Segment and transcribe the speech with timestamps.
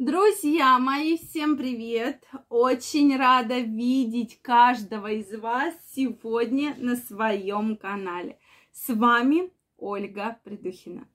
[0.00, 2.26] Друзья мои, всем привет!
[2.48, 8.38] Очень рада видеть каждого из вас сегодня на своем канале.
[8.72, 11.06] С вами Ольга Придухина.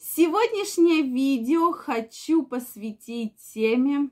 [0.00, 4.10] Сегодняшнее видео хочу посвятить теме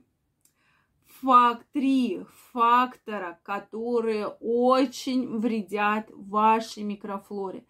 [1.20, 2.20] факт, три
[2.52, 7.64] фактора, которые очень вредят вашей микрофлоре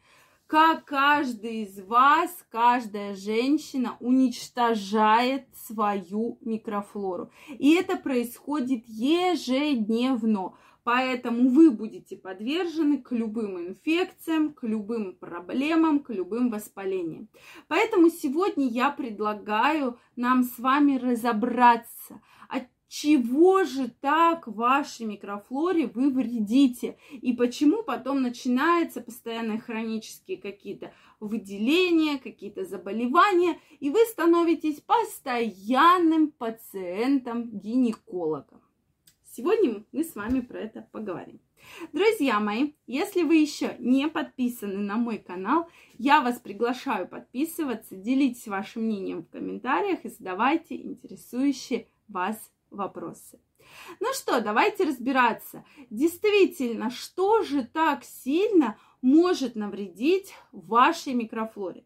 [0.53, 7.31] как каждый из вас, каждая женщина уничтожает свою микрофлору.
[7.49, 10.53] И это происходит ежедневно.
[10.85, 17.29] Поэтому вы будете подвержены к любым инфекциям, к любым проблемам, к любым воспалениям.
[17.69, 22.21] Поэтому сегодня я предлагаю нам с вами разобраться,
[22.93, 32.19] чего же так вашей микрофлоре вы вредите и почему потом начинаются постоянные хронические какие-то выделения,
[32.19, 38.61] какие-то заболевания, и вы становитесь постоянным пациентом гинеколога.
[39.25, 41.41] Сегодня мы с вами про это поговорим.
[41.95, 48.49] Друзья мои, если вы еще не подписаны на мой канал, я вас приглашаю подписываться, делитесь
[48.49, 53.39] вашим мнением в комментариях и задавайте интересующие вас вопросы.
[54.01, 55.65] Ну что, давайте разбираться.
[55.91, 61.85] Действительно, что же так сильно может навредить вашей микрофлоре?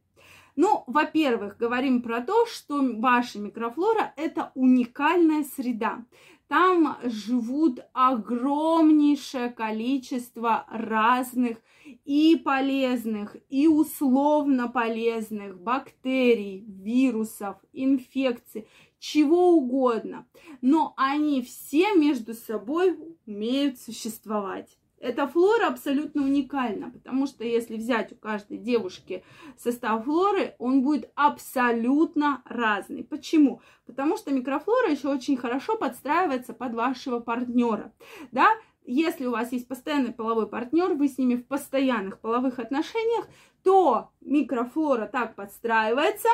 [0.57, 6.05] Ну, во-первых, говорим про то, что ваша микрофлора– это уникальная среда.
[6.49, 11.59] Там живут огромнейшее количество разных
[12.05, 18.67] и полезных, и условно полезных бактерий, вирусов, инфекций
[18.99, 20.27] чего угодно,
[20.61, 24.77] но они все между собой умеют существовать.
[24.99, 29.23] Эта флора абсолютно уникальна, потому что если взять у каждой девушки
[29.59, 33.05] состав флоры, он будет абсолютно разный.
[33.05, 33.61] Почему?
[33.85, 37.93] Потому что микрофлора еще очень хорошо подстраивается под вашего партнера.
[38.33, 38.49] Да?
[38.87, 43.29] Если у вас есть постоянный половой партнер, вы с ними в постоянных половых отношениях,
[43.63, 46.29] то микрофлора так подстраивается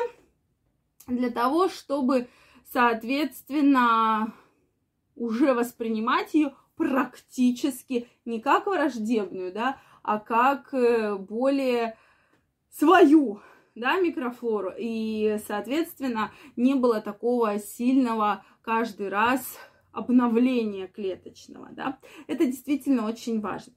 [1.07, 2.29] для того, чтобы
[2.71, 4.33] соответственно,
[5.15, 11.97] уже воспринимать ее практически не как враждебную, да, а как э, более
[12.69, 13.41] свою,
[13.75, 14.71] да, микрофлору.
[14.77, 19.57] И, соответственно, не было такого сильного каждый раз
[19.91, 23.73] обновления клеточного, да, это действительно очень важно.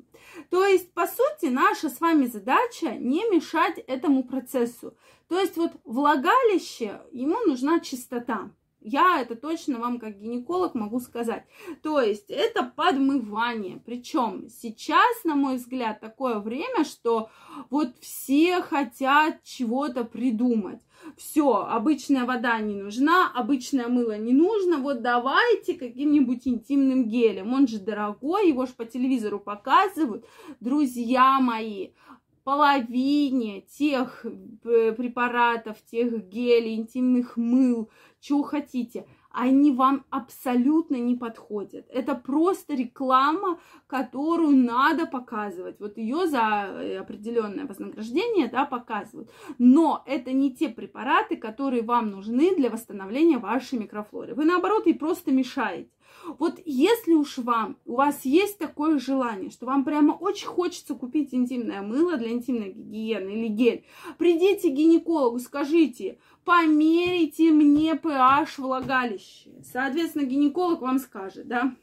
[0.50, 4.96] То есть, по сути, наша с вами задача не мешать этому процессу.
[5.28, 8.50] То есть, вот влагалище, ему нужна чистота,
[8.86, 11.44] я это точно вам как гинеколог могу сказать.
[11.82, 13.82] То есть это подмывание.
[13.84, 17.28] Причем сейчас, на мой взгляд, такое время, что
[17.68, 20.80] вот все хотят чего-то придумать.
[21.16, 27.52] Все, обычная вода не нужна, обычное мыло не нужно, вот давайте каким-нибудь интимным гелем.
[27.52, 30.24] Он же дорогой, его же по телевизору показывают.
[30.60, 31.90] Друзья мои,
[32.46, 37.90] половине тех э, препаратов, тех гелей, интимных мыл,
[38.20, 41.86] чего хотите, они вам абсолютно не подходят.
[41.90, 43.58] Это просто реклама,
[43.88, 45.80] которую надо показывать.
[45.80, 49.28] Вот ее за э, определенное вознаграждение да, показывают.
[49.58, 54.36] Но это не те препараты, которые вам нужны для восстановления вашей микрофлоры.
[54.36, 55.90] Вы наоборот ей просто мешаете.
[56.38, 61.34] Вот если уж вам, у вас есть такое желание, что вам прямо очень хочется купить
[61.34, 63.84] интимное мыло для интимной гигиены или гель,
[64.18, 69.50] придите к гинекологу, скажите, померите мне pH влагалища.
[69.62, 71.74] Соответственно, гинеколог вам скажет, да,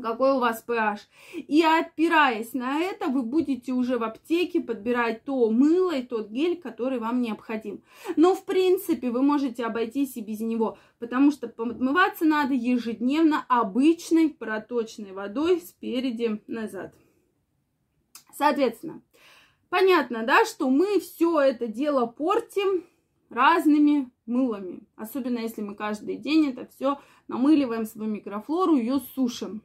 [0.00, 1.00] какой у вас pH.
[1.34, 6.60] И опираясь на это, вы будете уже в аптеке подбирать то мыло и тот гель,
[6.60, 7.82] который вам необходим.
[8.16, 14.30] Но, в принципе, вы можете обойтись и без него, потому что подмываться надо ежедневно обычной
[14.30, 16.94] проточной водой спереди назад.
[18.36, 19.02] Соответственно,
[19.68, 22.84] понятно, да, что мы все это дело портим
[23.30, 24.80] разными мылами.
[24.96, 29.62] Особенно если мы каждый день это все намыливаем свою микрофлору, ее сушим.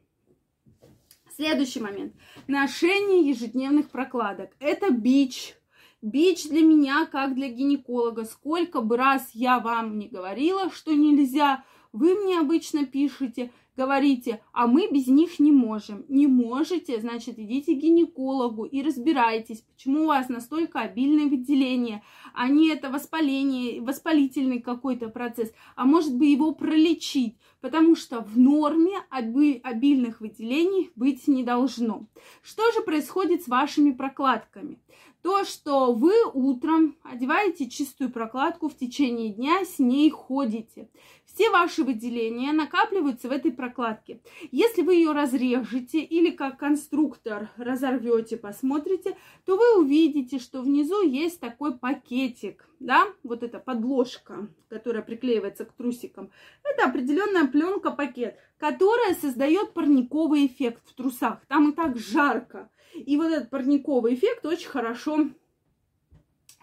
[1.36, 2.14] Следующий момент.
[2.46, 4.50] Ношение ежедневных прокладок.
[4.60, 5.56] Это бич.
[6.00, 8.24] Бич для меня, как для гинеколога.
[8.24, 14.66] Сколько бы раз я вам не говорила, что нельзя, вы мне обычно пишете, говорите, а
[14.68, 16.04] мы без них не можем.
[16.08, 22.02] Не можете, значит, идите к гинекологу и разбирайтесь, почему у вас настолько обильное выделение,
[22.32, 28.38] а не это воспаление, воспалительный какой-то процесс, а может быть его пролечить, потому что в
[28.38, 32.06] норме обильных выделений быть не должно.
[32.42, 34.78] Что же происходит с вашими прокладками?
[35.24, 40.90] то, что вы утром одеваете чистую прокладку, в течение дня с ней ходите.
[41.24, 44.20] Все ваши выделения накапливаются в этой прокладке.
[44.52, 49.16] Если вы ее разрежете или как конструктор разорвете, посмотрите,
[49.46, 55.72] то вы увидите, что внизу есть такой пакетик, да, вот эта подложка, которая приклеивается к
[55.72, 56.30] трусикам.
[56.62, 61.40] Это определенная пленка-пакет, которая создает парниковый эффект в трусах.
[61.48, 62.70] Там и так жарко.
[62.94, 65.30] И вот этот парниковый эффект очень хорошо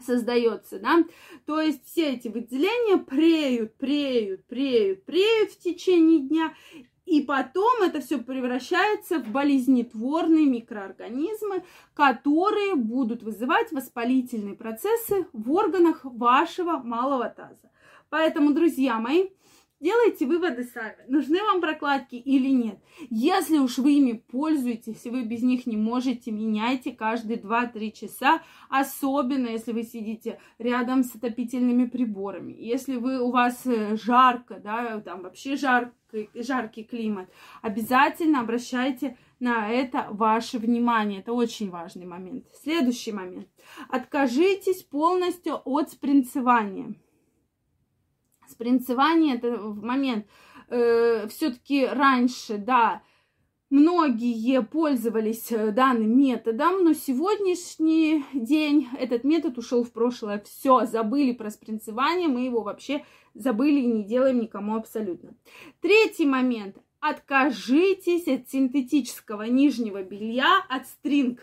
[0.05, 1.03] создается, да,
[1.45, 6.55] то есть все эти выделения преют, преют, преют, преют в течение дня,
[7.11, 16.05] и потом это все превращается в болезнетворные микроорганизмы, которые будут вызывать воспалительные процессы в органах
[16.05, 17.69] вашего малого таза.
[18.09, 19.27] Поэтому, друзья мои,
[19.81, 22.77] Делайте выводы сами, нужны вам прокладки или нет.
[23.09, 29.47] Если уж вы ими пользуетесь, вы без них не можете, меняйте каждые 2-3 часа, особенно
[29.47, 32.53] если вы сидите рядом с отопительными приборами.
[32.53, 37.27] Если вы, у вас э, жарко, да, там вообще жаркий, жаркий климат,
[37.63, 41.21] обязательно обращайте на это ваше внимание.
[41.21, 42.45] Это очень важный момент.
[42.61, 43.47] Следующий момент.
[43.89, 46.93] Откажитесь полностью от спринцевания
[48.51, 50.27] спринцевание это момент
[50.69, 53.01] э, все-таки раньше, да,
[53.71, 60.43] многие пользовались э, данным методом, но сегодняшний день этот метод ушел в прошлое.
[60.45, 63.03] Все, забыли про спринцевание, мы его вообще
[63.33, 65.33] забыли и не делаем никому абсолютно.
[65.79, 66.77] Третий момент.
[66.99, 71.39] Откажитесь от синтетического нижнего белья, от стринг.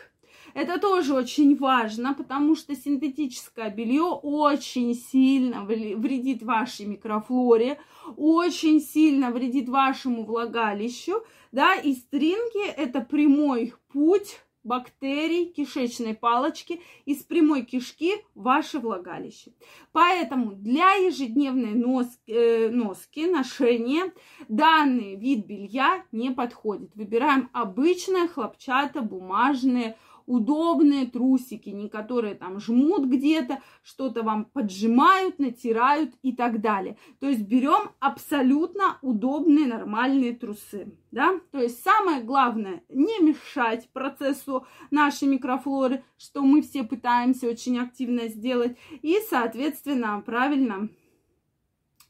[0.59, 7.79] Это тоже очень важно, потому что синтетическое белье очень сильно вредит вашей микрофлоре,
[8.17, 11.23] очень сильно вредит вашему влагалищу,
[11.53, 19.53] да, и стринги это прямой путь бактерий кишечной палочки из прямой кишки в ваше влагалище.
[19.93, 24.13] Поэтому для ежедневной носки, э, носки, ношения
[24.49, 26.91] данный вид белья не подходит.
[26.97, 29.97] Выбираем обычное хлопчато-бумажное
[30.29, 36.99] удобные трусики, не которые там жмут где-то, что-то вам поджимают, натирают и так далее.
[37.19, 40.93] То есть берем абсолютно удобные нормальные трусы.
[41.11, 41.41] Да?
[41.51, 48.29] То есть самое главное не мешать процессу нашей микрофлоры, что мы все пытаемся очень активно
[48.29, 50.91] сделать, и, соответственно, правильно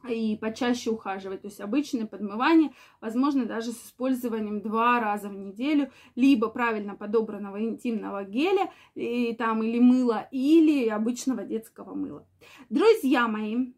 [0.07, 1.43] и почаще ухаживать.
[1.43, 7.63] То есть обычное подмывание, возможно, даже с использованием два раза в неделю, либо правильно подобранного
[7.63, 12.27] интимного геля и, там, или мыла, или обычного детского мыла.
[12.71, 13.73] Друзья мои,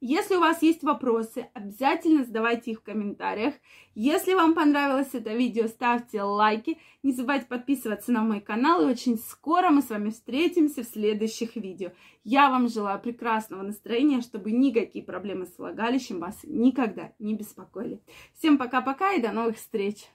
[0.00, 3.54] если у вас есть вопросы, обязательно задавайте их в комментариях.
[3.94, 6.78] Если вам понравилось это видео, ставьте лайки.
[7.02, 8.80] Не забывайте подписываться на мой канал.
[8.80, 11.92] И очень скоро мы с вами встретимся в следующих видео.
[12.24, 18.00] Я вам желаю прекрасного настроения, чтобы никакие проблемы с влагалищем вас никогда не беспокоили.
[18.38, 20.06] Всем пока-пока и до новых встреч!